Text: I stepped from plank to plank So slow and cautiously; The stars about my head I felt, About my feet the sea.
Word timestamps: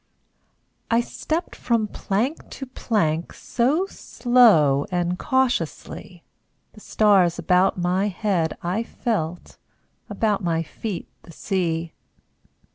I 0.89 1.01
stepped 1.01 1.55
from 1.55 1.87
plank 1.87 2.49
to 2.49 2.65
plank 2.65 3.33
So 3.33 3.85
slow 3.85 4.87
and 4.89 5.19
cautiously; 5.19 6.23
The 6.73 6.79
stars 6.79 7.37
about 7.37 7.77
my 7.77 8.07
head 8.07 8.57
I 8.63 8.81
felt, 8.81 9.59
About 10.09 10.43
my 10.43 10.63
feet 10.63 11.07
the 11.21 11.31
sea. 11.31 11.93